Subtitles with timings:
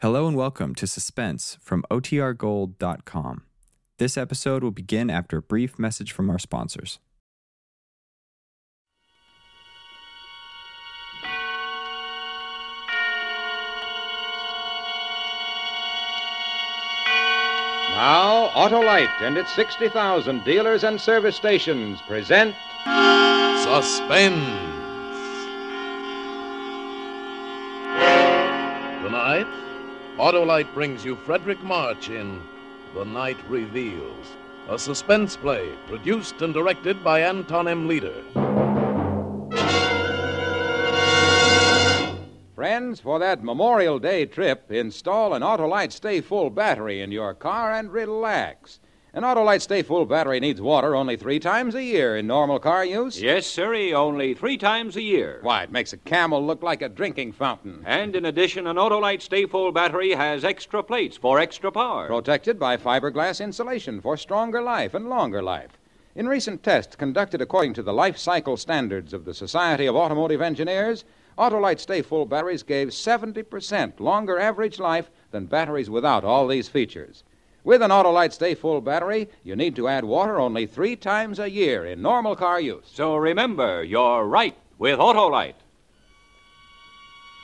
[0.00, 3.42] Hello and welcome to Suspense from OTRGold.com.
[3.98, 7.00] This episode will begin after a brief message from our sponsors.
[17.90, 22.54] Now, Autolite and its 60,000 dealers and service stations present
[23.64, 24.36] Suspense.
[29.02, 29.67] Tonight,
[30.18, 32.42] Autolite brings you Fredric March in
[32.92, 34.26] The Night Reveals,
[34.68, 37.86] a suspense play produced and directed by Anton M.
[37.86, 38.24] Leader.
[42.56, 47.72] Friends, for that Memorial Day trip, install an Autolite Stay Full battery in your car
[47.72, 48.80] and relax.
[49.14, 52.84] An Autolite Stay Full battery needs water only three times a year in normal car
[52.84, 53.18] use.
[53.18, 55.38] Yes, sirree, only three times a year.
[55.40, 57.82] Why, it makes a camel look like a drinking fountain.
[57.86, 62.06] And in addition, an Autolite Stay Full battery has extra plates for extra power.
[62.06, 65.78] Protected by fiberglass insulation for stronger life and longer life.
[66.14, 70.42] In recent tests conducted according to the life cycle standards of the Society of Automotive
[70.42, 71.06] Engineers,
[71.38, 77.24] Autolite Stay Full batteries gave 70% longer average life than batteries without all these features.
[77.68, 81.50] With an Autolite Stay Full battery, you need to add water only three times a
[81.50, 82.86] year in normal car use.
[82.90, 85.52] So remember, you're right with Autolite.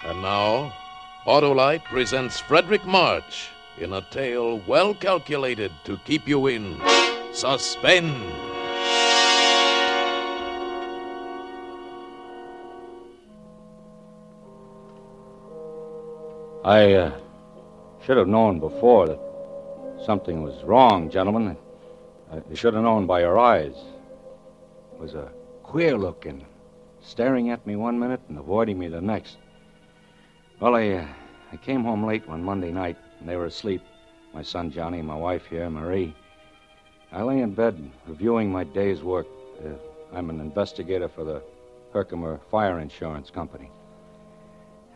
[0.02, 0.72] And now,
[1.26, 6.80] Autolite presents Fredric March in a tale well calculated to keep you in
[7.34, 8.16] suspense.
[16.64, 17.20] I uh,
[18.06, 19.23] should have known before that
[20.04, 21.56] something was wrong, gentlemen.
[22.30, 23.74] Uh, you should have known by your eyes.
[24.92, 25.30] It was a
[25.62, 26.44] queer looking,
[27.00, 29.38] staring at me one minute and avoiding me the next.
[30.60, 31.06] Well, I, uh,
[31.52, 33.82] I came home late one Monday night, and they were asleep.
[34.32, 36.14] My son Johnny, my wife here, Marie.
[37.12, 39.26] I lay in bed reviewing my day's work.
[39.64, 39.70] Uh,
[40.12, 41.42] I'm an investigator for the
[41.92, 43.70] Herkimer Fire Insurance Company.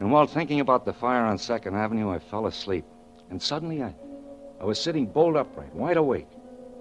[0.00, 2.84] And while thinking about the fire on Second Avenue, I fell asleep.
[3.30, 3.94] And suddenly I,
[4.60, 6.28] I was sitting bolt upright, wide awake,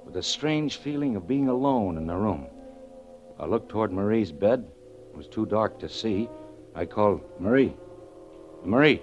[0.03, 2.47] with a strange feeling of being alone in the room.
[3.39, 4.65] I looked toward Marie's bed.
[5.11, 6.27] It was too dark to see.
[6.73, 7.75] I called, Marie.
[8.63, 9.01] Marie.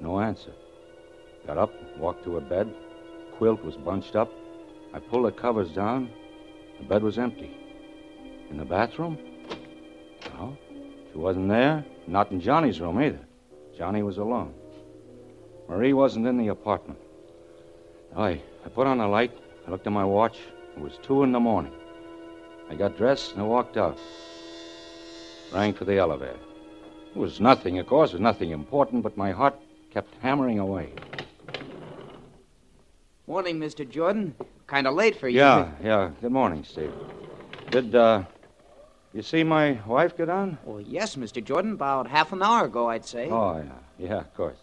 [0.00, 0.52] No answer.
[1.46, 2.72] Got up, walked to her bed.
[3.38, 4.30] Quilt was bunched up.
[4.92, 6.10] I pulled the covers down.
[6.78, 7.56] The bed was empty.
[8.50, 9.18] In the bathroom?
[10.34, 10.56] No.
[11.10, 11.84] She wasn't there.
[12.06, 13.20] Not in Johnny's room either.
[13.76, 14.52] Johnny was alone.
[15.68, 16.98] Marie wasn't in the apartment.
[18.16, 19.32] I, I put on the light.
[19.66, 20.38] I looked at my watch.
[20.76, 21.72] It was two in the morning.
[22.68, 23.98] I got dressed and I walked out.
[25.52, 26.38] Rang for the elevator.
[27.14, 28.10] It was nothing, of course.
[28.10, 29.56] It was nothing important, but my heart
[29.90, 30.92] kept hammering away.
[33.26, 33.88] Morning, Mr.
[33.88, 34.34] Jordan.
[34.66, 35.38] Kind of late for you.
[35.38, 36.10] Yeah, yeah.
[36.20, 36.92] Good morning, Steve.
[37.70, 38.22] Did, uh,
[39.12, 40.58] you see my wife get on?
[40.64, 41.42] Well, yes, Mr.
[41.42, 41.72] Jordan.
[41.72, 43.28] About half an hour ago, I'd say.
[43.28, 44.06] Oh, yeah.
[44.08, 44.58] Yeah, of course.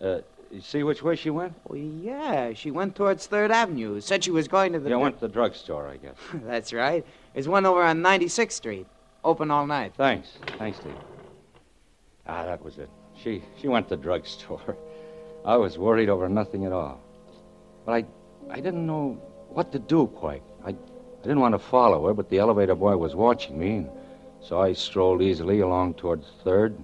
[0.00, 0.18] Uh,
[0.50, 1.54] you see which way she went?
[1.66, 4.00] Well, yeah, she went towards Third Avenue.
[4.00, 4.90] Said she was going to the.
[4.90, 6.16] Yeah, went to the drugstore, I guess.
[6.44, 7.04] That's right.
[7.34, 8.86] There's one over on 96th Street.
[9.24, 9.92] Open all night.
[9.96, 10.38] Thanks.
[10.58, 10.94] Thanks, Steve.
[12.26, 12.88] Ah, that was it.
[13.22, 14.76] She she went to the drugstore.
[15.44, 17.00] I was worried over nothing at all.
[17.84, 18.04] But I
[18.50, 20.42] I didn't know what to do quite.
[20.64, 20.74] I I
[21.22, 23.90] didn't want to follow her, but the elevator boy was watching me, and
[24.40, 26.76] so I strolled easily along towards Third.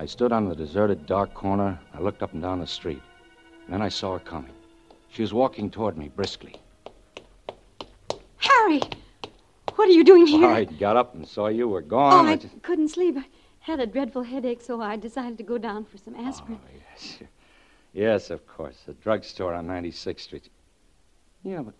[0.00, 1.78] I stood on the deserted dark corner.
[1.92, 3.02] I looked up and down the street.
[3.64, 4.52] And then I saw her coming.
[5.08, 6.54] She was walking toward me briskly.
[8.36, 8.80] Harry!
[9.74, 10.46] What are you doing here?
[10.46, 12.12] I got up and saw you were gone.
[12.12, 12.26] oh, gone.
[12.26, 12.62] I just...
[12.62, 13.16] couldn't sleep.
[13.18, 13.24] I
[13.58, 16.60] had a dreadful headache, so I decided to go down for some aspirin.
[16.62, 17.18] Oh, yes.
[17.94, 18.82] Yes, of course.
[18.86, 20.50] The drugstore on 96th Street.
[21.42, 21.74] Yeah, but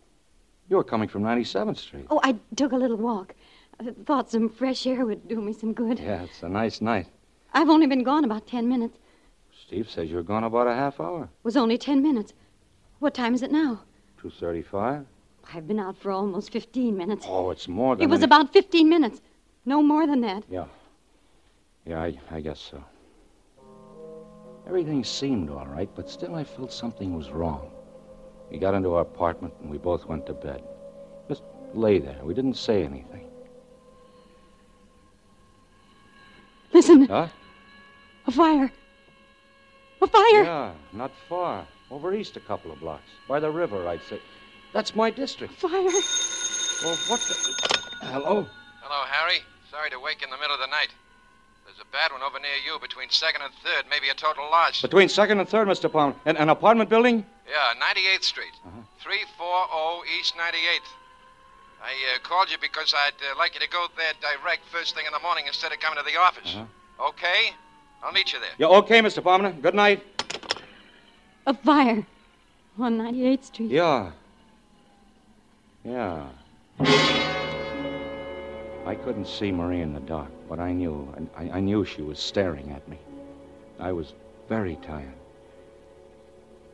[0.68, 2.06] you were coming from 97th Street.
[2.10, 3.34] Oh, I took a little walk.
[3.78, 6.00] I thought some fresh air would do me some good.
[6.00, 7.06] Yeah, it's a nice night.
[7.52, 8.98] I've only been gone about ten minutes.
[9.66, 11.24] Steve says you were gone about a half hour.
[11.24, 12.32] It was only ten minutes.
[13.00, 13.80] What time is it now?
[14.22, 15.04] 2.35?
[15.54, 17.24] I've been out for almost 15 minutes.
[17.28, 19.20] Oh, it's more than it was any- about 15 minutes.
[19.64, 20.42] No more than that.
[20.50, 20.64] Yeah.
[21.86, 22.82] Yeah, I, I guess so.
[24.66, 27.70] Everything seemed all right, but still I felt something was wrong.
[28.50, 30.62] We got into our apartment and we both went to bed.
[31.28, 31.42] Just
[31.72, 32.18] lay there.
[32.24, 33.26] We didn't say anything.
[36.72, 37.28] Listen, Huh?
[38.28, 38.70] A fire.
[40.02, 40.44] A fire!
[40.44, 41.66] Yeah, not far.
[41.90, 43.10] Over east a couple of blocks.
[43.26, 44.20] By the river, I'd say.
[44.72, 45.54] That's my district.
[45.54, 45.72] Fire!
[45.72, 47.34] Well, what the...
[48.02, 48.46] Hello?
[48.82, 49.40] Hello, Harry.
[49.70, 50.90] Sorry to wake you in the middle of the night.
[51.64, 54.82] There's a bad one over near you between second and third, maybe a total loss.
[54.82, 55.90] Between second and third, Mr.
[55.90, 56.14] Palmer.
[56.26, 57.24] An, an apartment building?
[57.48, 58.52] Yeah, 98th Street.
[59.00, 60.88] 340 East 98th.
[61.82, 65.06] I uh, called you because I'd uh, like you to go there direct first thing
[65.06, 66.56] in the morning instead of coming to the office.
[67.00, 67.54] Okay?
[68.02, 68.50] I'll meet you there.
[68.58, 69.22] Yeah, okay, Mr.
[69.22, 69.52] Palmer.
[69.52, 70.02] Good night.
[71.46, 72.06] A fire
[72.78, 73.70] on 98th Street.
[73.70, 74.10] Yeah.
[75.84, 76.26] Yeah.
[78.86, 81.12] I couldn't see Marie in the dark, but I knew.
[81.36, 82.98] I, I knew she was staring at me.
[83.78, 84.14] I was
[84.48, 85.12] very tired.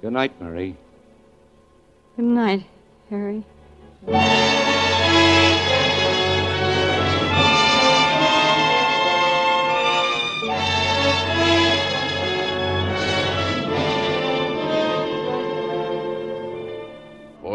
[0.00, 0.76] Good night, Marie.
[2.16, 2.66] Good night,
[3.10, 3.44] Harry.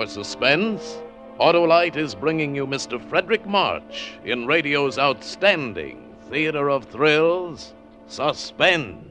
[0.10, 0.98] Suspense,
[1.40, 3.00] Autolite is bringing you Mr.
[3.00, 7.76] Fredric March in radio's outstanding theater of thrills,
[8.08, 9.06] Suspense.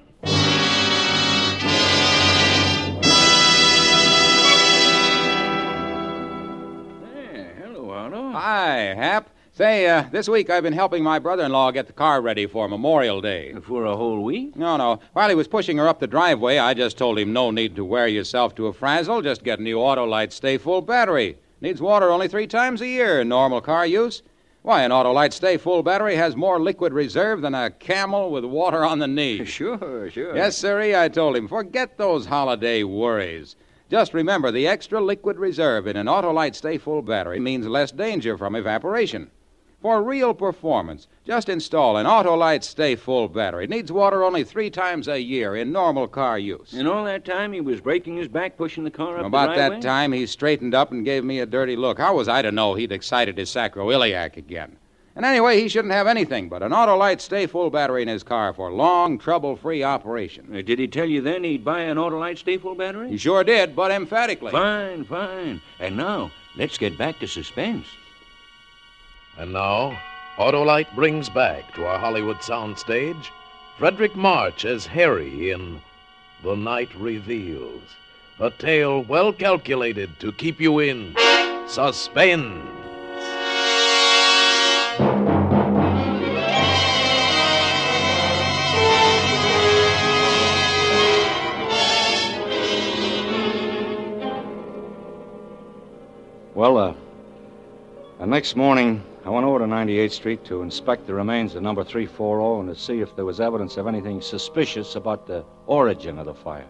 [7.60, 8.32] hello, Otto.
[8.32, 9.30] Hi, Hap.
[9.58, 13.20] Say, uh, this week I've been helping my brother-in-law get the car ready for Memorial
[13.20, 13.56] Day.
[13.64, 14.54] For a whole week?
[14.54, 15.00] No, no.
[15.14, 17.84] While he was pushing her up the driveway, I just told him no need to
[17.84, 19.20] wear yourself to a frazzle.
[19.20, 21.38] Just get a new Autolite Stay Full battery.
[21.60, 24.22] Needs water only three times a year in normal car use.
[24.62, 28.84] Why, an Autolite Stay Full battery has more liquid reserve than a camel with water
[28.84, 29.44] on the knee.
[29.44, 30.36] Sure, sure.
[30.36, 31.48] Yes, sirree, I told him.
[31.48, 33.56] Forget those holiday worries.
[33.90, 38.38] Just remember the extra liquid reserve in an Autolite Stay Full battery means less danger
[38.38, 39.32] from evaporation.
[39.80, 43.64] For real performance, just install an Autolite Stay Full battery.
[43.64, 46.72] It Needs water only three times a year in normal car use.
[46.72, 49.54] And all that time he was breaking his back, pushing the car up About the
[49.54, 49.76] driveway?
[49.76, 51.98] that time, he straightened up and gave me a dirty look.
[51.98, 54.76] How was I to know he'd excited his sacroiliac again?
[55.14, 58.52] And anyway, he shouldn't have anything but an Autolite Stay Full battery in his car
[58.52, 60.56] for long, trouble-free operation.
[60.56, 63.10] Uh, Did he tell you then he'd buy an Autolite Stay Full battery?
[63.10, 64.50] He sure did, but emphatically.
[64.50, 65.60] Fine, fine.
[65.78, 67.86] And now, let's get back to suspense.
[69.38, 69.96] And now,
[70.36, 73.30] Autolite brings back to our Hollywood soundstage
[73.78, 75.80] Fredric March as Harry in
[76.42, 77.82] The Night Reveals,
[78.40, 81.14] a tale well calculated to keep you in
[81.68, 82.64] suspense.
[96.56, 96.94] Well, uh,
[98.18, 101.84] the next morning, I went over to 98th Street to inspect the remains of number
[101.84, 106.26] 340 and to see if there was evidence of anything suspicious about the origin of
[106.26, 106.66] the fire.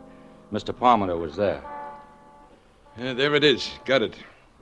[0.52, 0.76] Mr.
[0.76, 1.62] Palmer was there.
[2.98, 3.70] Yeah, there it is.
[3.84, 4.14] Got it.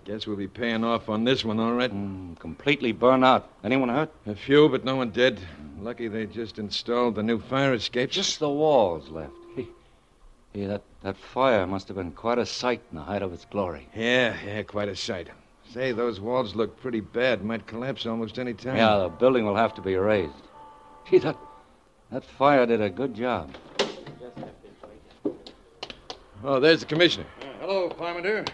[0.05, 1.93] Guess we'll be paying off on this one, all right.
[1.93, 3.49] Mm, completely burned out.
[3.65, 4.11] Anyone hurt?
[4.27, 5.41] A few, but no one dead.
[5.81, 8.11] Lucky they just installed the new fire escape.
[8.11, 9.33] Just the walls left.
[10.57, 13.45] Yeah, that, that fire must have been quite a sight in the height of its
[13.45, 13.89] glory.
[13.95, 15.29] Yeah, yeah, quite a sight.
[15.73, 17.45] Say, those walls look pretty bad.
[17.45, 18.77] Might collapse almost any time.
[18.77, 20.33] Yeah, the building will have to be razed.
[21.11, 21.37] Gee, that,
[22.11, 23.55] that fire did a good job.
[26.45, 27.27] Oh, there's the commissioner.
[27.61, 28.47] hello, Parmenter.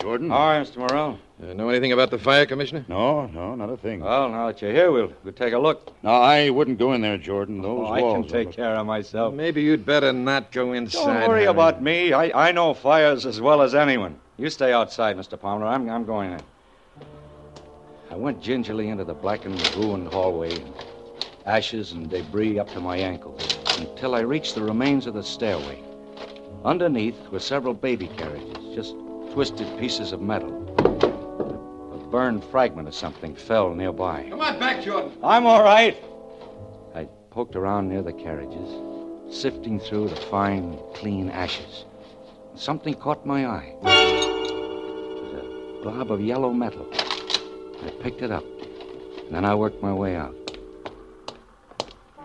[0.00, 0.28] Jordan?
[0.30, 0.76] Hi, Mr.
[0.78, 1.18] Morrell.
[1.42, 2.84] Uh, know anything about the fire, Commissioner?
[2.88, 4.00] No, no, not a thing.
[4.00, 5.92] Well, now that you're here, we'll, we'll take a look.
[6.02, 7.62] No, I wouldn't go in there, Jordan.
[7.62, 8.26] Those Oh, I walls.
[8.30, 9.34] can take care of myself.
[9.34, 11.04] Maybe you'd better not go inside.
[11.04, 11.44] Don't worry Harry.
[11.46, 12.12] about me.
[12.12, 14.18] I, I know fires as well as anyone.
[14.36, 15.38] You stay outside, Mr.
[15.38, 15.66] Palmer.
[15.66, 16.42] I'm, I'm going in.
[18.10, 20.64] I went gingerly into the blackened, ruined hallway,
[21.46, 23.40] ashes and debris up to my ankles,
[23.78, 25.84] until I reached the remains of the stairway.
[26.64, 28.96] Underneath were several baby carriages, just
[29.32, 30.50] twisted pieces of metal.
[31.94, 34.26] A burned fragment of something fell nearby.
[34.30, 35.12] Come on back, Jordan.
[35.22, 35.96] I'm all right.
[36.92, 38.68] I poked around near the carriages,
[39.30, 41.84] sifting through the fine, clean ashes.
[42.56, 44.23] Something caught my eye.
[45.84, 46.88] It was a blob of yellow metal.
[47.84, 48.44] I picked it up,
[49.26, 50.34] and then I worked my way out.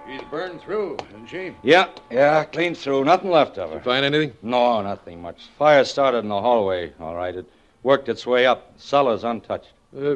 [0.07, 1.53] She's burned through, isn't she?
[1.61, 3.03] Yeah, yeah, clean through.
[3.03, 3.81] Nothing left of her.
[3.81, 4.33] Find anything?
[4.41, 5.49] No, nothing much.
[5.57, 7.35] Fire started in the hallway, all right.
[7.35, 7.45] It
[7.83, 8.73] worked its way up.
[8.77, 9.73] Cellar's untouched.
[9.95, 10.15] Uh,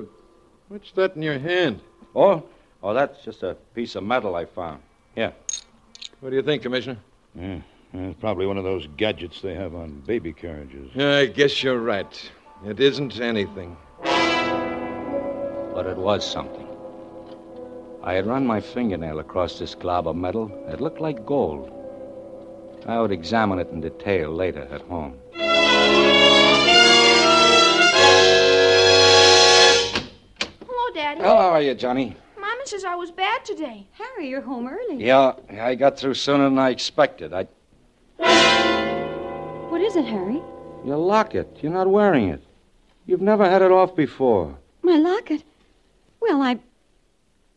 [0.69, 1.81] what's that in your hand?
[2.15, 2.43] Oh,
[2.81, 4.81] oh, that's just a piece of metal I found.
[5.15, 5.33] Here.
[6.21, 6.97] What do you think, Commissioner?
[7.35, 7.59] Yeah,
[7.93, 10.95] yeah, it's probably one of those gadgets they have on baby carriages.
[10.95, 12.31] I guess you're right.
[12.65, 13.75] It isn't anything.
[14.03, 16.65] But it was something.
[18.01, 20.49] I had run my fingernail across this glob of metal.
[20.69, 21.69] It looked like gold.
[22.87, 25.17] I would examine it in detail later at home.
[30.65, 31.19] Hello, Daddy.
[31.19, 32.15] Well, how are you, Johnny?
[32.39, 33.87] Mama says I was bad today.
[33.91, 35.03] Harry, you're home early.
[35.03, 37.33] Yeah, I got through sooner than I expected.
[37.33, 37.45] I.
[39.69, 40.41] What is it, Harry?
[40.85, 41.57] Your locket.
[41.61, 42.41] You're not wearing it.
[43.05, 44.57] You've never had it off before.
[44.81, 45.43] My locket.
[46.19, 46.59] Well, I.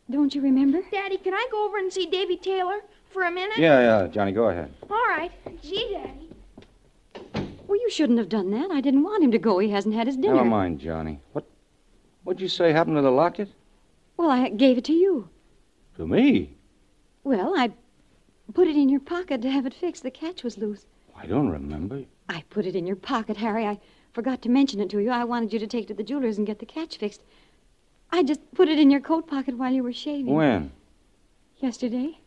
[0.09, 0.81] Don't you remember?
[0.91, 2.79] Daddy, can I go over and see Davy Taylor
[3.11, 3.57] for a minute?
[3.57, 4.73] Yeah, yeah, Johnny, go ahead.
[4.89, 5.31] All right.
[5.61, 6.29] Gee, Daddy.
[7.67, 8.71] Well, you shouldn't have done that.
[8.71, 9.59] I didn't want him to go.
[9.59, 10.35] He hasn't had his dinner.
[10.35, 11.19] Never mind, Johnny.
[11.33, 11.45] What?
[12.23, 13.49] What'd you say happened to the locket?
[14.17, 15.29] Well, I gave it to you.
[15.97, 16.55] To me?
[17.23, 17.71] Well, I
[18.53, 20.03] put it in your pocket to have it fixed.
[20.03, 20.85] The catch was loose.
[21.15, 22.03] I don't remember.
[22.29, 23.65] I put it in your pocket, Harry.
[23.65, 23.79] I
[24.13, 25.11] forgot to mention it to you.
[25.11, 27.21] I wanted you to take to the jeweler's and get the catch fixed.
[28.11, 30.33] I just put it in your coat pocket while you were shaving.
[30.33, 30.71] When?
[31.57, 32.19] Yesterday?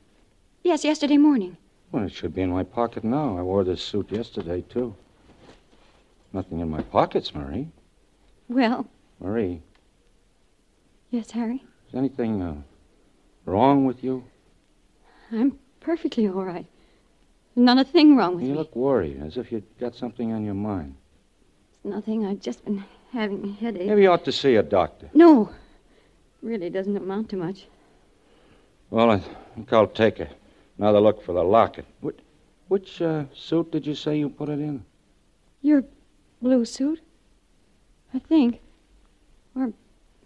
[0.63, 1.57] Yes, yesterday morning.
[1.93, 3.39] Well, it should be in my pocket now.
[3.39, 4.95] I wore this suit yesterday, too.
[6.33, 7.69] Nothing in my pockets, Marie.
[8.49, 8.87] Well,
[9.21, 9.63] Marie,
[11.11, 11.63] yes, Harry.
[11.89, 12.55] is anything uh,
[13.45, 14.25] wrong with you?
[15.33, 16.67] I'm perfectly all right.
[17.57, 18.55] Not a thing wrong with You me.
[18.55, 20.95] You look worried, as if you'd got something on your mind.
[21.85, 22.27] Nothing.
[22.27, 23.89] I've just been having a headache.
[23.89, 25.11] Maybe you ought to see a doctor.
[25.15, 25.51] No.
[26.43, 27.67] Really doesn't amount to much.
[28.91, 29.21] Well, I
[29.55, 30.29] think I'll take a,
[30.79, 31.87] another look for the locket.
[32.01, 32.19] Which,
[32.69, 34.85] which uh, suit did you say you put it in?
[35.63, 35.85] Your
[36.41, 37.01] blue suit?
[38.13, 38.61] I think.
[39.55, 39.73] Or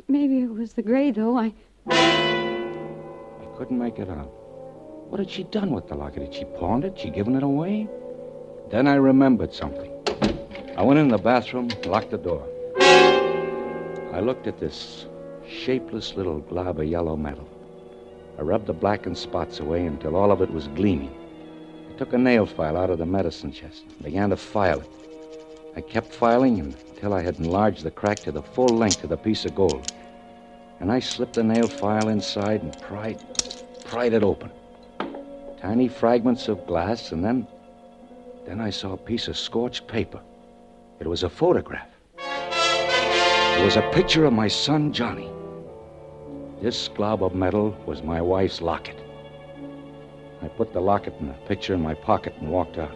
[0.09, 1.37] maybe it was the gray, though.
[1.39, 1.53] I.
[1.87, 4.31] I couldn't make it out.
[5.09, 6.23] What had she done with the locket?
[6.23, 6.99] Had she pawned it?
[6.99, 7.89] She given it away?
[8.71, 9.94] Then I remembered something.
[10.77, 12.45] I went in the bathroom, locked the door.
[14.13, 15.07] I looked at this
[15.49, 17.49] shapeless little glob of yellow metal.
[18.37, 21.15] I rubbed the blackened spots away until all of it was gleaming.
[21.89, 24.91] I took a nail file out of the medicine chest and began to file it.
[25.77, 29.17] I kept filing until I had enlarged the crack to the full length of the
[29.17, 29.93] piece of gold.
[30.81, 33.21] And I slipped the nail file inside and pried,
[33.85, 34.51] pried it open.
[35.61, 37.47] Tiny fragments of glass, and then,
[38.45, 40.21] then I saw a piece of scorched paper.
[41.05, 41.87] It was a photograph.
[42.17, 45.29] It was a picture of my son, Johnny.
[46.63, 48.97] This glob of metal was my wife's locket.
[50.41, 52.91] I put the locket and the picture in my pocket and walked out.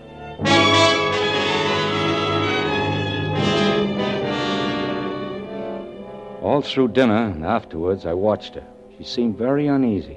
[6.40, 8.66] All through dinner and afterwards, I watched her.
[8.96, 10.16] She seemed very uneasy.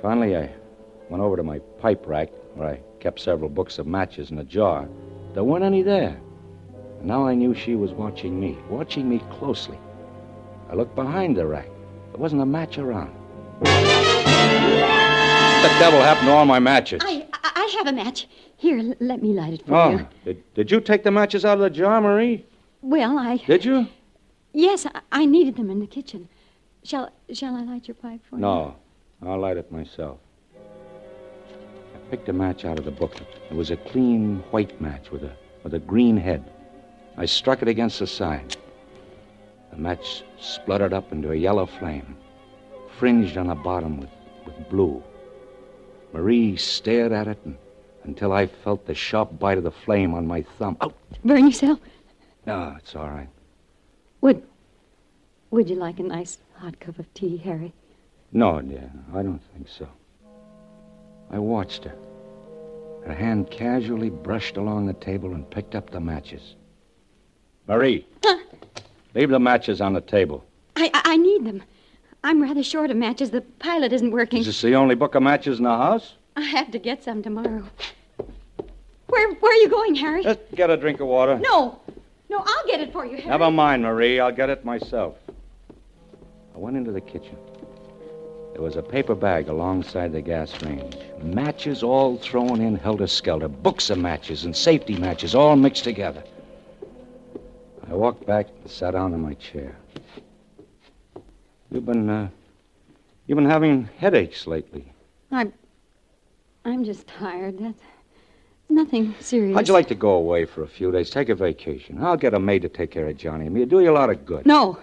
[0.00, 0.48] Finally, I
[1.10, 4.44] went over to my pipe rack where I kept several books of matches in a
[4.44, 4.88] jar.
[5.32, 6.20] There weren't any there.
[7.04, 9.78] And now I knew she was watching me, watching me closely.
[10.70, 11.66] I looked behind the rack.
[12.12, 13.12] There wasn't a match around.
[13.58, 13.68] What
[15.60, 17.02] the devil happened to all my matches?
[17.04, 18.26] I, I have a match.
[18.56, 20.06] Here, l- let me light it for Oh, you.
[20.24, 22.46] did, did you take the matches out of the jar, Marie?
[22.80, 23.36] Well, I.
[23.36, 23.86] Did you?
[24.54, 26.30] Yes, I, I needed them in the kitchen.
[26.84, 28.40] Shall Shall I light your pipe for you?
[28.40, 28.76] No,
[29.22, 30.20] I'll light it myself.
[30.56, 33.28] I picked a match out of the booklet.
[33.50, 36.50] It was a clean white match with a with a green head.
[37.16, 38.56] I struck it against the side.
[39.70, 42.16] The match spluttered up into a yellow flame,
[42.98, 44.10] fringed on the bottom with,
[44.44, 45.02] with blue.
[46.12, 47.56] Marie stared at it and,
[48.04, 50.76] until I felt the sharp bite of the flame on my thumb.
[50.80, 50.94] Oh, Out!
[51.24, 51.80] Burn yourself?
[52.46, 53.28] No, it's all right.
[54.20, 54.42] Would
[55.50, 57.72] Would you like a nice hot cup of tea, Harry?
[58.32, 59.88] No, dear, I don't think so.
[61.30, 61.96] I watched her.
[63.06, 66.56] Her hand casually brushed along the table and picked up the matches.
[67.66, 68.06] Marie,
[69.14, 70.44] leave the matches on the table.
[70.76, 71.62] I, I I need them.
[72.22, 73.30] I'm rather short of matches.
[73.30, 74.40] The pilot isn't working.
[74.40, 76.14] Is this the only book of matches in the house?
[76.36, 77.64] I have to get some tomorrow.
[79.06, 80.22] Where Where are you going, Harry?
[80.22, 81.38] Just get a drink of water.
[81.38, 81.78] No,
[82.28, 83.28] no, I'll get it for you, Harry.
[83.28, 84.20] Never mind, Marie.
[84.20, 85.16] I'll get it myself.
[86.54, 87.36] I went into the kitchen.
[88.52, 90.96] There was a paper bag alongside the gas range.
[91.22, 93.48] Matches all thrown in helter skelter.
[93.48, 96.22] Books of matches and safety matches all mixed together.
[97.90, 99.76] I walked back and sat down in my chair.
[101.70, 102.28] You've been, uh,
[103.26, 104.92] you've been having headaches lately.
[105.30, 105.52] I'm
[106.64, 107.58] I'm just tired.
[107.58, 107.82] That's
[108.68, 109.54] nothing serious.
[109.54, 111.10] How'd you like to go away for a few days?
[111.10, 112.02] Take a vacation.
[112.02, 113.62] I'll get a maid to take care of Johnny and me.
[113.62, 114.46] It'll do you a lot of good.
[114.46, 114.78] No.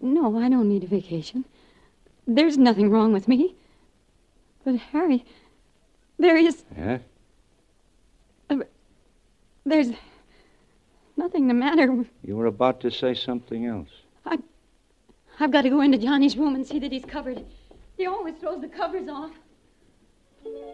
[0.00, 1.44] No, I don't need a vacation.
[2.26, 3.54] There's nothing wrong with me.
[4.64, 5.24] But Harry,
[6.18, 6.98] there is Yeah?
[9.64, 9.88] there's
[11.16, 12.04] nothing the matter.
[12.24, 13.88] You were about to say something else.
[14.24, 14.38] I,
[15.40, 17.44] I've got to go into Johnny's room and see that he's covered.
[17.96, 19.32] He always throws the covers off.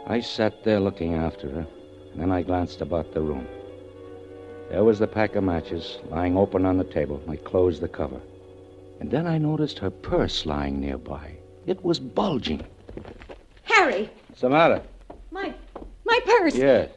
[0.06, 1.66] I sat there looking after her,
[2.12, 3.46] and then I glanced about the room.
[4.70, 7.22] There was the pack of matches lying open on the table.
[7.28, 8.20] I closed the cover.
[9.00, 11.36] And then I noticed her purse lying nearby.
[11.66, 12.64] It was bulging.
[13.64, 14.82] Harry, What's the matter?
[15.30, 15.54] my
[16.04, 16.54] my purse.
[16.54, 16.90] Yes.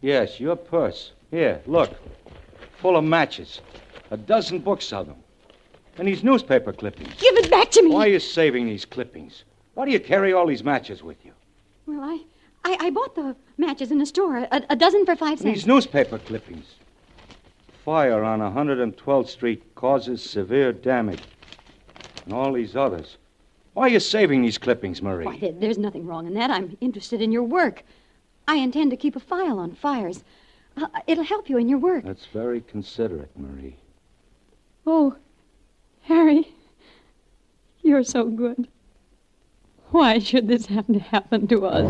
[0.00, 1.12] Yes, your purse.
[1.30, 1.90] Here, look.
[2.84, 3.62] Full of matches.
[4.10, 5.16] A dozen books of them.
[5.96, 7.14] And these newspaper clippings.
[7.18, 7.90] Give it back to me.
[7.90, 9.44] Why are you saving these clippings?
[9.72, 11.32] Why do you carry all these matches with you?
[11.86, 12.20] Well, I,
[12.62, 15.60] I, I bought the matches in the store, a, a dozen for five cents.
[15.60, 16.74] These newspaper clippings.
[17.86, 21.22] Fire on 112th Street causes severe damage.
[22.26, 23.16] And all these others.
[23.72, 25.24] Why are you saving these clippings, Marie?
[25.24, 26.50] Why, there, there's nothing wrong in that.
[26.50, 27.82] I'm interested in your work.
[28.46, 30.22] I intend to keep a file on fires.
[30.76, 32.04] Uh, it'll help you in your work.
[32.04, 33.76] That's very considerate, Marie.
[34.86, 35.16] Oh,
[36.02, 36.48] Harry,
[37.82, 38.68] you're so good.
[39.90, 41.88] Why should this have to happen to us?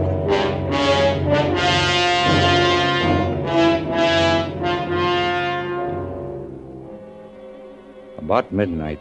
[8.19, 9.01] About midnight,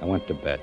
[0.00, 0.60] I went to bed.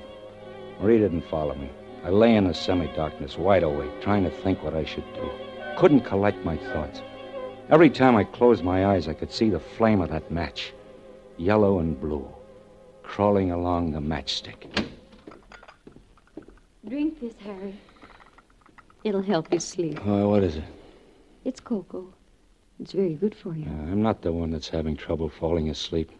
[0.80, 1.70] Marie didn't follow me.
[2.04, 5.30] I lay in the semi-darkness, wide awake, trying to think what I should do.
[5.76, 7.02] Couldn't collect my thoughts.
[7.70, 10.72] Every time I closed my eyes, I could see the flame of that match,
[11.36, 12.28] yellow and blue,
[13.04, 14.66] crawling along the matchstick.
[16.88, 17.78] Drink this, Harry.
[19.04, 20.00] It'll help you sleep.
[20.04, 20.64] Oh, what is it?
[21.44, 22.12] It's cocoa.
[22.80, 23.66] It's very good for you.
[23.66, 26.10] Uh, I'm not the one that's having trouble falling asleep.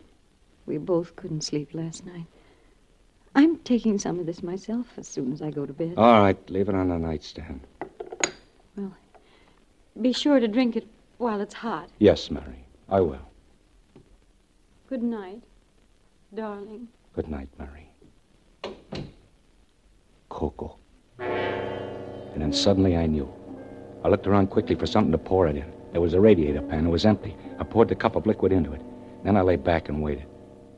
[0.66, 2.26] We both couldn't sleep last night.
[3.34, 5.94] I'm taking some of this myself as soon as I go to bed.
[5.96, 7.60] All right, leave it on the nightstand.
[8.76, 8.94] Well,
[10.00, 10.86] be sure to drink it
[11.20, 11.90] while it's hot.
[11.98, 13.20] Yes, Mary, I will.
[14.88, 15.42] Good night,
[16.34, 16.88] darling.
[17.14, 17.90] Good night, Mary.
[20.30, 20.78] Coco.
[21.18, 23.30] And then suddenly I knew.
[24.02, 25.70] I looked around quickly for something to pour it in.
[25.92, 26.86] There was a radiator pan.
[26.86, 27.36] It was empty.
[27.58, 28.80] I poured the cup of liquid into it.
[29.22, 30.26] Then I lay back and waited.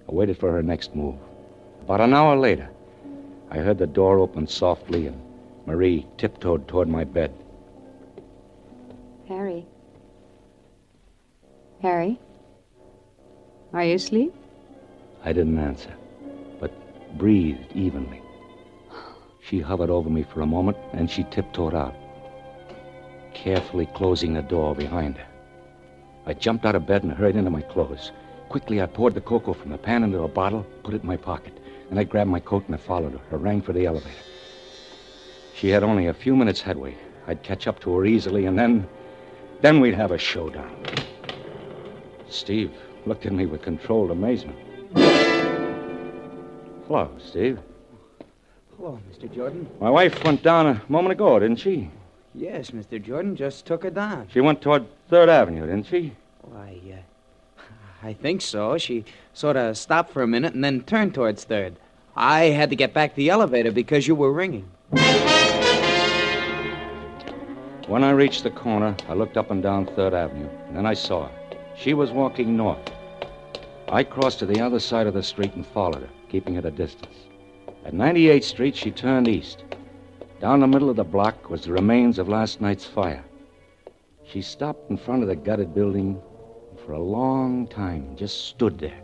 [0.08, 1.14] I waited for her next move.
[1.82, 2.68] About an hour later,
[3.50, 5.22] I heard the door open softly and
[5.66, 7.32] Marie tiptoed toward my bed.
[9.28, 9.66] Harry.
[11.82, 12.16] Harry?
[13.72, 14.32] Are you asleep?
[15.24, 15.92] I didn't answer,
[16.60, 16.70] but
[17.18, 18.22] breathed evenly.
[19.40, 21.96] She hovered over me for a moment, and she tiptoed out,
[23.34, 25.26] carefully closing the door behind her.
[26.24, 28.12] I jumped out of bed and hurried into my clothes.
[28.48, 31.16] Quickly, I poured the cocoa from the pan into a bottle, put it in my
[31.16, 31.58] pocket.
[31.88, 33.20] Then I grabbed my coat and I followed her.
[33.32, 34.24] I rang for the elevator.
[35.56, 36.96] She had only a few minutes headway.
[37.26, 38.86] I'd catch up to her easily, and then.
[39.62, 40.70] then we'd have a showdown.
[42.32, 42.72] Steve
[43.06, 44.58] looked at me with controlled amazement.
[46.86, 47.58] Hello, Steve.
[48.76, 49.32] Hello, Mr.
[49.32, 49.68] Jordan.
[49.80, 51.90] My wife went down a moment ago, didn't she?
[52.34, 53.02] Yes, Mr.
[53.02, 54.28] Jordan just took her down.
[54.32, 56.14] She went toward Third Avenue, didn't she?
[56.40, 57.62] Why, uh,
[58.02, 58.78] I think so.
[58.78, 61.76] She sort of stopped for a minute and then turned towards Third.
[62.16, 64.68] I had to get back to the elevator because you were ringing.
[67.88, 70.94] When I reached the corner, I looked up and down Third Avenue, and then I
[70.94, 71.41] saw her.
[71.76, 72.90] She was walking north.
[73.88, 76.70] I crossed to the other side of the street and followed her, keeping at a
[76.70, 77.16] distance.
[77.84, 79.64] At 98th Street, she turned east.
[80.40, 83.24] Down the middle of the block was the remains of last night's fire.
[84.24, 86.20] She stopped in front of the gutted building
[86.70, 89.00] and for a long time, just stood there,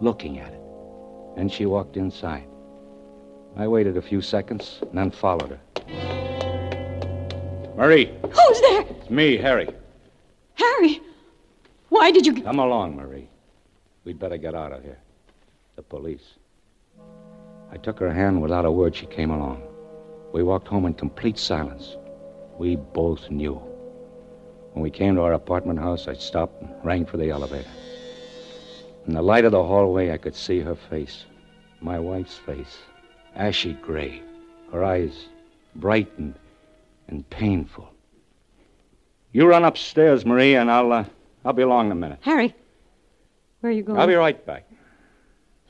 [0.00, 0.60] looking at it.
[1.36, 2.46] Then she walked inside.
[3.56, 5.60] I waited a few seconds and then followed her.
[7.76, 8.82] Marie, Who's there?
[8.82, 9.68] it's me, Harry.
[10.54, 11.00] Harry!
[11.96, 12.42] Why did you.
[12.42, 13.28] Come along, Marie.
[14.04, 14.98] We'd better get out of here.
[15.76, 16.34] The police.
[17.72, 18.94] I took her hand without a word.
[18.94, 19.62] She came along.
[20.32, 21.96] We walked home in complete silence.
[22.58, 23.54] We both knew.
[24.74, 27.70] When we came to our apartment house, I stopped and rang for the elevator.
[29.06, 31.24] In the light of the hallway, I could see her face.
[31.80, 32.78] My wife's face.
[33.34, 34.22] Ashy gray.
[34.70, 35.28] Her eyes
[35.74, 36.34] bright and,
[37.08, 37.90] and painful.
[39.32, 41.04] You run upstairs, Marie, and I'll, uh,
[41.46, 42.18] I'll be along in a minute.
[42.22, 42.52] Harry,
[43.60, 44.00] where are you going?
[44.00, 44.68] I'll be right back.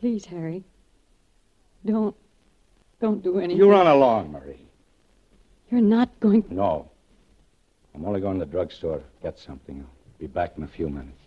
[0.01, 0.65] Please, Harry.
[1.85, 2.17] Don't.
[2.99, 3.59] Don't do anything.
[3.59, 4.67] You run along, Marie.
[5.71, 6.45] You're not going.
[6.49, 6.91] No.
[7.95, 9.85] I'm only going to the drugstore to get something.
[9.87, 11.21] I'll be back in a few minutes.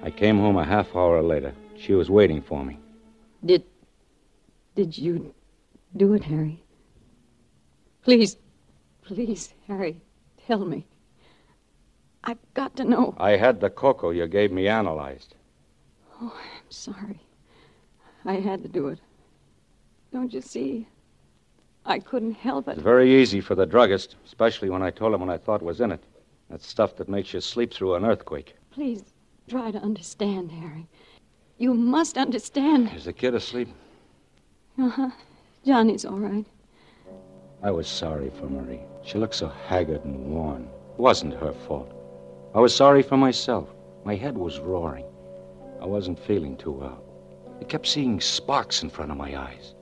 [0.00, 1.52] I came home a half hour later.
[1.76, 2.78] She was waiting for me.
[3.44, 3.64] Did.
[4.76, 5.34] Did you
[5.96, 6.62] do it, Harry?
[8.02, 8.36] Please.
[9.02, 10.00] Please, Harry,
[10.46, 10.84] tell me.
[12.24, 13.14] I've got to know.
[13.18, 15.34] I had the cocoa you gave me analyzed.
[16.20, 17.20] Oh, I'm sorry.
[18.24, 18.98] I had to do it.
[20.12, 20.88] Don't you see?
[21.86, 22.72] I couldn't help it.
[22.72, 25.80] It's very easy for the druggist, especially when I told him what I thought was
[25.80, 26.02] in it.
[26.50, 28.56] That stuff that makes you sleep through an earthquake.
[28.72, 29.04] Please
[29.48, 30.86] try to understand, Harry.
[31.58, 32.92] You must understand.
[32.94, 33.68] Is the kid asleep?
[34.78, 35.10] Uh huh.
[35.64, 36.44] Johnny's all right.
[37.62, 38.80] I was sorry for Marie.
[39.04, 40.68] She looked so haggard and worn.
[40.94, 41.92] It wasn't her fault.
[42.54, 43.68] I was sorry for myself.
[44.04, 45.04] My head was roaring.
[45.80, 47.02] I wasn't feeling too well.
[47.60, 49.74] I kept seeing sparks in front of my eyes.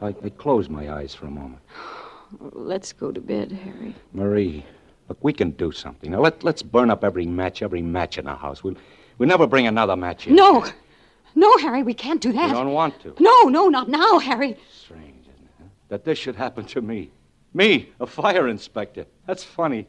[0.00, 1.62] I, I closed my eyes for a moment.
[2.40, 3.94] Let's go to bed, Harry.
[4.12, 4.64] Marie,
[5.08, 6.10] look, we can do something.
[6.10, 8.62] Now, let, let's burn up every match, every match in the house.
[8.62, 8.76] We'll,
[9.18, 10.36] we'll never bring another match in.
[10.36, 10.64] No!
[11.38, 12.48] No, Harry, we can't do that.
[12.48, 13.14] We don't want to.
[13.20, 14.56] No, no, not now, Harry.
[14.72, 15.50] Strange, isn't it?
[15.58, 15.64] huh?
[15.88, 17.10] That this should happen to me.
[17.54, 19.04] Me, a fire inspector.
[19.26, 19.86] That's funny.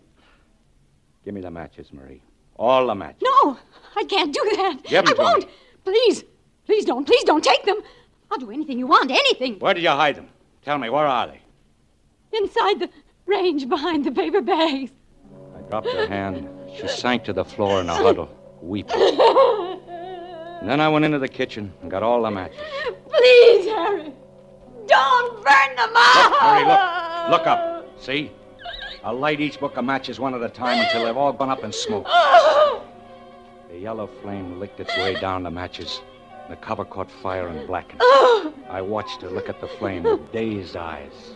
[1.26, 2.22] Give me the matches, Marie.
[2.58, 3.24] All the matches.
[3.24, 3.58] No,
[3.96, 4.84] I can't do that.
[4.84, 5.46] Give 'em I won't.
[5.46, 5.52] me.
[5.86, 6.24] Please,
[6.66, 7.06] please don't.
[7.06, 7.80] Please don't take them.
[8.30, 9.58] I'll do anything you want, anything.
[9.60, 10.28] Where did you hide them?
[10.64, 11.40] Tell me, where are they?
[12.38, 12.90] Inside the
[13.26, 14.92] range behind the paper bags.
[15.58, 16.50] I dropped her hand.
[16.78, 18.30] She sank to the floor in a huddle,
[18.62, 18.98] weeping.
[20.60, 22.60] And then I went into the kitchen and got all the matches.
[23.10, 24.14] Please, Harry.
[24.88, 26.32] Don't burn them out.
[26.42, 27.40] Marie, look.
[27.40, 27.88] Look up.
[28.00, 28.32] See?
[29.04, 31.64] I'll light each book of matches one at a time until they've all gone up
[31.64, 32.06] in smoke.
[32.08, 32.84] Oh.
[33.70, 36.02] The yellow flame licked its way down the matches.
[36.50, 38.00] The cover caught fire and blackened.
[38.02, 38.54] Oh.
[38.70, 41.36] I watched her look at the flame with dazed eyes.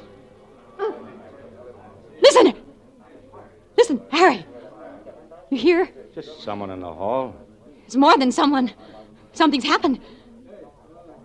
[2.21, 2.53] Listen.
[3.77, 4.45] Listen, Harry.
[5.49, 5.89] You hear?
[6.15, 7.35] Just someone in the hall.
[7.85, 8.71] It's more than someone.
[9.33, 9.99] Something's happened.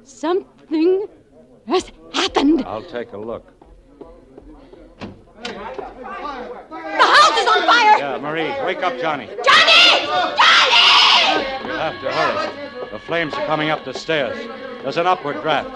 [0.04, 1.06] Something
[1.66, 2.62] has happened.
[2.64, 3.52] I'll take a look.
[5.42, 5.52] The
[7.02, 7.98] house is on fire.
[7.98, 9.26] Yeah, Marie, wake up Johnny.
[9.26, 10.06] Johnny!
[10.06, 11.42] Johnny!
[11.66, 12.90] You'll have to hurry.
[12.90, 14.36] The flames are coming up the stairs.
[14.82, 15.68] There's an upward draft.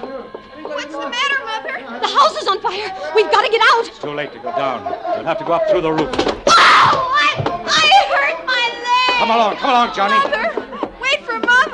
[0.63, 2.01] What's the matter, Mother?
[2.01, 2.91] The house is on fire.
[3.15, 3.87] We've got to get out.
[3.89, 4.85] It's too late to go down.
[5.17, 6.09] You'll have to go up through the roof.
[6.17, 7.35] Oh, I,
[7.67, 9.19] I hurt my leg.
[9.19, 10.15] Come along, come along, Johnny.
[10.15, 10.50] Mother, wait for Mother.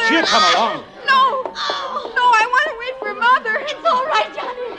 [0.09, 0.85] She'll come along.
[1.07, 1.43] No,
[2.15, 3.57] no, I want to wait for Mother.
[3.63, 4.79] It's all right, Johnny.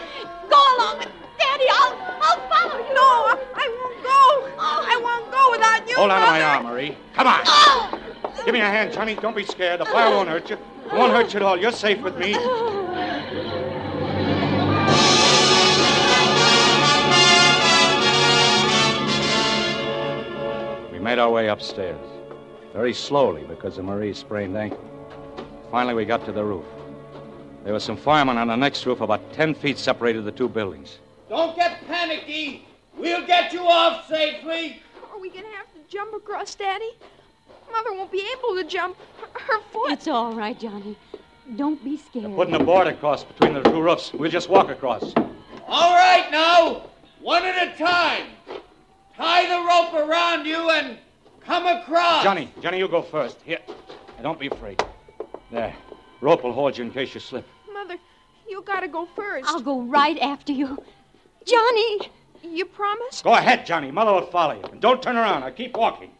[0.50, 1.66] Go along with Daddy.
[1.70, 2.94] I'll, I'll follow you.
[2.94, 3.08] No,
[3.56, 4.20] I won't go.
[4.60, 6.46] I won't go without you, Hold on to my Mother.
[6.46, 6.98] arm, Marie.
[7.14, 8.46] Come on.
[8.46, 9.16] Give me a hand, Johnny.
[9.16, 9.82] Don't be scared.
[9.82, 10.56] The fire won't hurt you.
[10.86, 11.58] It won't hurt you at all.
[11.60, 12.34] You're safe with me.
[20.92, 22.00] We made our way upstairs,
[22.74, 24.80] very slowly because of Marie's sprained ankle.
[25.78, 26.66] Finally, we got to the roof.
[27.64, 30.98] There were some firemen on the next roof, about 10 feet separated the two buildings.
[31.30, 32.66] Don't get panicky.
[32.98, 34.82] We'll get you off safely.
[35.14, 36.90] Are we gonna have to jump across, Daddy?
[37.72, 38.98] Mother won't be able to jump.
[39.34, 39.92] Her foot.
[39.92, 40.98] It's all right, Johnny.
[41.56, 42.34] Don't be scared.
[42.34, 44.12] Putting a board across between the two roofs.
[44.14, 45.14] We'll just walk across.
[45.68, 46.88] All right, now,
[47.22, 48.26] one at a time.
[49.16, 50.98] Tie the rope around you and
[51.46, 52.24] come across.
[52.24, 53.38] Johnny, Johnny, you go first.
[53.44, 53.60] Here.
[53.68, 54.84] Now, don't be afraid.
[55.52, 55.74] There.
[56.20, 57.48] Rope will hold you in case you slip.
[57.72, 57.98] Mother,
[58.50, 59.48] you gotta go first.
[59.48, 60.84] I'll go right after you.
[61.46, 62.10] Johnny!
[62.44, 63.22] You promise?
[63.22, 63.92] Go ahead, Johnny.
[63.92, 64.64] Mother will follow you.
[64.64, 65.42] And don't turn around.
[65.42, 66.12] Now keep walking.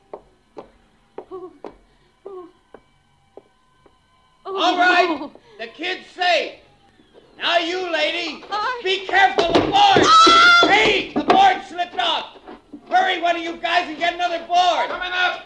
[4.46, 6.54] All right, the kid's safe.
[7.38, 8.44] Now you, lady,
[8.84, 9.52] be careful.
[9.52, 10.08] The board.
[10.72, 12.38] Hey, the board slipped off.
[12.90, 14.90] Hurry, one of you guys, and get another board.
[14.90, 15.44] Coming up.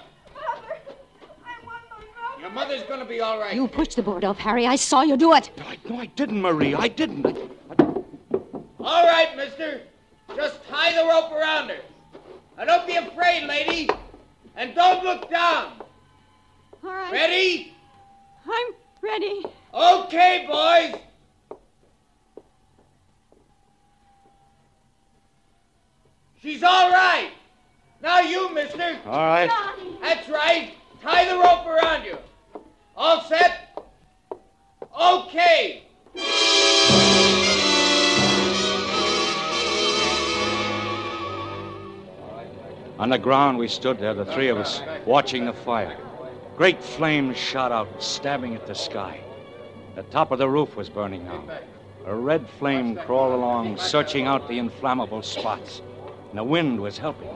[2.51, 3.55] Your mother's gonna be all right.
[3.55, 4.67] You pushed the board off, Harry.
[4.67, 5.49] I saw you do it.
[5.89, 6.75] No, I didn't, Marie.
[6.75, 7.25] I didn't.
[7.25, 7.85] I...
[8.77, 9.83] All right, mister.
[10.35, 11.79] Just tie the rope around her.
[12.57, 13.89] Now don't be afraid, lady.
[14.57, 15.81] And don't look down.
[16.83, 17.09] All right.
[17.09, 17.73] Ready?
[18.45, 19.45] I'm ready.
[19.73, 21.57] Okay, boys.
[26.41, 27.31] She's all right.
[28.01, 28.97] Now you, mister.
[29.05, 29.49] All right.
[30.01, 30.73] That's right.
[31.01, 32.17] Tie the rope around you.
[32.95, 33.84] All set?
[34.99, 35.84] Okay.
[42.99, 45.97] On the ground, we stood there, the three of us, watching the fire.
[46.56, 49.19] Great flames shot out, stabbing at the sky.
[49.95, 51.43] The top of the roof was burning now.
[52.06, 55.82] A red flame crawled along, searching out the inflammable spots.
[56.30, 57.30] And the wind was helping.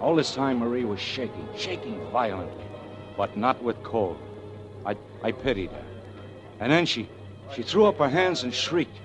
[0.00, 2.64] All this time, Marie was shaking, shaking violently,
[3.16, 4.18] but not with cold.
[5.22, 5.84] I, I pitied her.
[6.60, 7.08] And then she,
[7.54, 8.98] she threw up her hands and shrieked.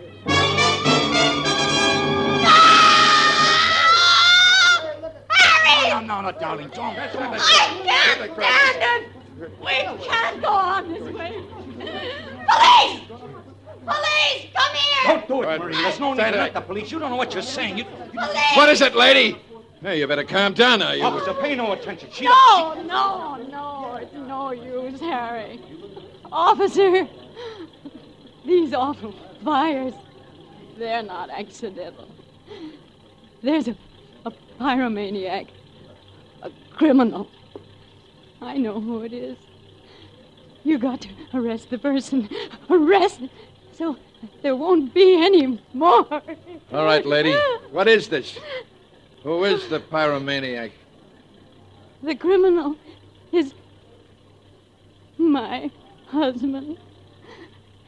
[5.29, 5.89] Harry!
[5.89, 6.97] No, no, no, darling, don't.
[6.97, 9.11] I can't stand it!
[9.59, 11.43] We can't go on this way.
[12.49, 13.01] Police!
[13.85, 15.03] Police, come here!
[15.05, 15.73] Don't do it, Marie.
[15.75, 16.91] There's no need to let the police.
[16.91, 17.77] You don't know what you're saying.
[17.77, 17.83] You,
[18.55, 19.37] What is it, lady?
[19.81, 21.03] Hey, you better calm down now, you.
[21.03, 22.09] Officer, pay no attention.
[22.11, 23.99] She No, no, no.
[24.01, 25.61] It's no use, Harry.
[26.31, 27.07] Officer,
[28.45, 29.13] these awful
[29.43, 29.93] fires,
[30.77, 32.07] they're not accidental.
[33.41, 33.75] There's a,
[34.25, 35.47] a pyromaniac,
[36.43, 37.29] a criminal.
[38.41, 39.37] I know who it is.
[40.63, 42.29] You got to arrest the person.
[42.69, 43.21] Arrest
[43.71, 43.95] so
[44.41, 46.05] there won't be any more.
[46.73, 47.33] All right, lady.
[47.71, 48.37] What is this?
[49.23, 50.71] Who is the pyromaniac?
[52.03, 52.75] The criminal
[53.31, 53.53] is
[55.17, 55.71] my
[56.07, 56.77] husband,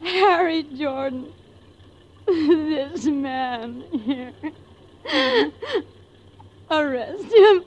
[0.00, 1.32] Harry Jordan.
[2.26, 4.32] This man here.
[6.70, 7.64] Arrest him,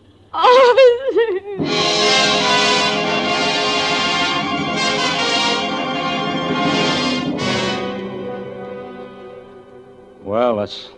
[10.23, 10.89] Well, that's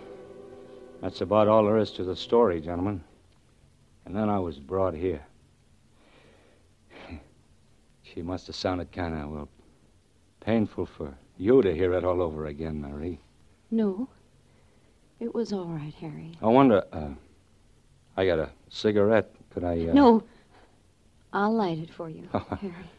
[1.02, 3.04] that's about all there is to the story, gentlemen.
[4.06, 5.26] And then I was brought here.
[8.14, 9.50] She must have sounded kind of, well,
[10.40, 13.20] painful for you to hear it all over again, Marie.
[13.72, 14.08] No.
[15.20, 16.38] It was all right, Harry.
[16.42, 17.10] I wonder, uh,
[18.16, 19.32] I got a cigarette.
[19.54, 19.94] Could I, uh...
[19.94, 20.24] No.
[21.34, 22.30] I'll light it for you,
[22.62, 22.90] Harry.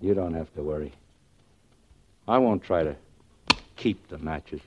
[0.00, 0.92] You don't have to worry.
[2.26, 2.96] I won't try to
[3.76, 4.60] keep the matches.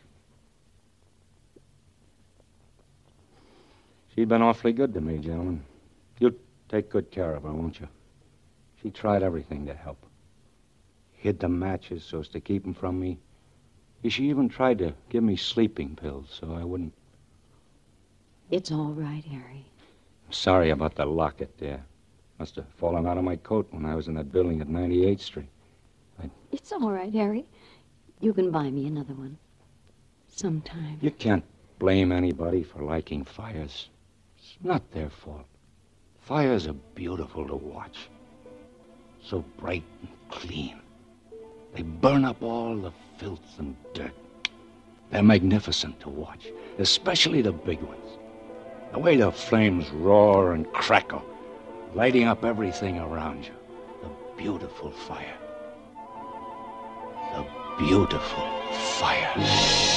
[4.15, 5.63] She'd been awfully good to me, gentlemen.
[6.19, 6.32] You'll
[6.69, 7.88] take good care of her, won't you?
[8.88, 10.06] She tried everything to help.
[11.12, 13.19] Hid the matches so as to keep 'em from me.
[14.08, 16.93] She even tried to give me sleeping pills so I wouldn't.
[18.50, 19.65] It's all right, Harry.
[20.26, 21.86] I'm sorry about the locket there.
[22.39, 25.19] Must have fallen out of my coat when I was in that building at 98th
[25.19, 25.50] Street.
[26.54, 27.45] It's all right, Harry.
[28.21, 29.38] You can buy me another one.
[30.30, 30.97] Sometime.
[31.02, 31.43] You can't
[31.78, 33.89] blame anybody for liking fires.
[34.38, 35.45] It's not their fault.
[36.19, 38.08] Fires are beautiful to watch.
[39.30, 40.80] So bright and clean.
[41.74, 44.13] They burn up all the filth and dirt.
[45.12, 46.48] They're magnificent to watch,
[46.80, 48.18] especially the big ones.
[48.94, 51.26] The way the flames roar and crackle,
[51.94, 53.52] lighting up everything around you.
[54.02, 54.10] The
[54.42, 55.38] beautiful fire.
[57.34, 57.46] The
[57.78, 58.48] beautiful
[58.98, 59.96] fire.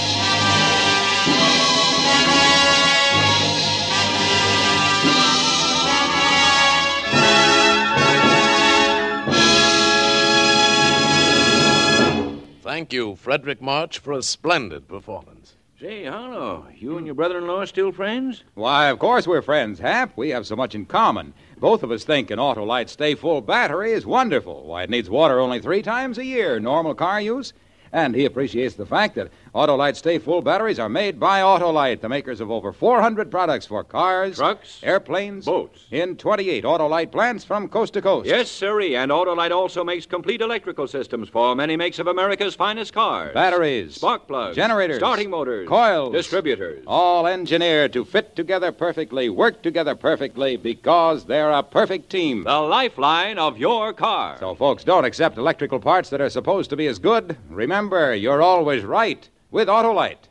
[12.81, 15.53] Thank you, Fredric March, for a splendid performance.
[15.79, 18.43] Say, Harlow, you and your brother-in-law are still friends?
[18.55, 20.17] Why, of course we're friends, Hap.
[20.17, 21.35] We have so much in common.
[21.59, 24.65] Both of us think an Autolite Stay Full battery is wonderful.
[24.65, 27.53] Why, it needs water only three times a year, normal car use.
[27.93, 32.09] And he appreciates the fact that Autolite Stay Full batteries are made by Autolite, the
[32.09, 35.87] makers of over 400 products for cars, trucks, airplanes, boats.
[35.91, 38.29] in 28 Autolite plants from coast to coast.
[38.29, 38.95] Yes, sirree.
[38.95, 43.35] And Autolite also makes complete electrical systems for many makes of America's finest cars.
[43.35, 46.85] Batteries, spark plugs, generators, starting motors, coils, distributors.
[46.87, 52.45] all engineered to fit together perfectly, work together perfectly, because they're a perfect team.
[52.45, 54.37] The lifeline of your car.
[54.39, 57.37] So, folks, don't accept electrical parts that are supposed to be as good.
[57.49, 60.29] Remember, you're always right with Autolite.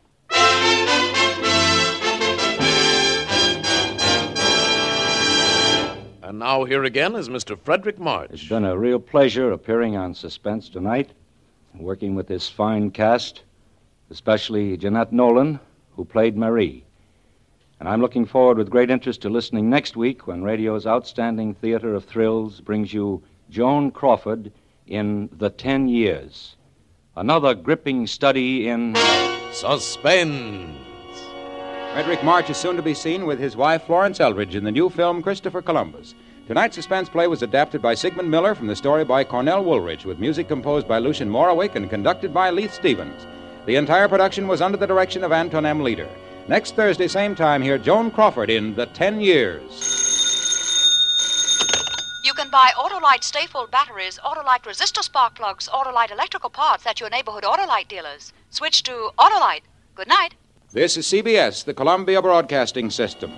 [6.22, 7.58] And now here again is Mr.
[7.58, 8.30] Fredric March.
[8.32, 11.10] It's been a real pleasure appearing on Suspense tonight,
[11.74, 13.42] working with this fine cast,
[14.10, 15.60] especially Jeanette Nolan,
[15.96, 16.86] who played Marie.
[17.80, 21.96] And I'm looking forward with great interest to listening next week when radio's outstanding theater
[21.96, 24.52] of thrills brings you Joan Crawford
[24.86, 26.56] in The Ten Years.
[27.16, 28.96] Another gripping study in
[29.52, 30.78] Suspense.
[31.92, 34.90] Fredric March is soon to be seen with his wife Florence Eldridge in the new
[34.90, 36.14] film Christopher Columbus.
[36.48, 40.20] Tonight's suspense play was adapted by Sigmund Miller from the story by Cornell Woolrich, with
[40.20, 43.26] music composed by Lucien Moraweck and conducted by Leith Stevens.
[43.66, 45.82] The entire production was under the direction of Anton M.
[45.82, 46.08] Leader.
[46.48, 50.09] Next Thursday, same time, hear Joan Crawford in The Ten Years.
[52.50, 57.10] Can buy Autolite Stay Full batteries, Autolite resistor spark plugs, Autolite electrical parts at your
[57.12, 58.34] neighborhood Autolite dealers.
[58.50, 59.62] Switch to Autolite.
[59.94, 60.34] Good night.
[60.72, 63.32] This is CBS, the Columbia Broadcasting System.